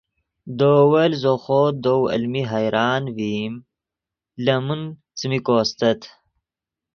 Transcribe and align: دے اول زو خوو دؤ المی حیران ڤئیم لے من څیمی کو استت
دے 0.57 0.69
اول 0.83 1.11
زو 1.21 1.33
خوو 1.43 1.61
دؤ 1.83 1.99
المی 2.15 2.43
حیران 2.51 3.01
ڤئیم 3.17 3.53
لے 4.43 4.55
من 4.65 4.81
څیمی 5.17 5.39
کو 5.45 5.53
استت 5.63 5.99